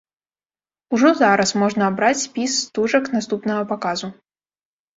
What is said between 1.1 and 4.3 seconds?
зараз можна абраць спіс стужак наступнага паказу.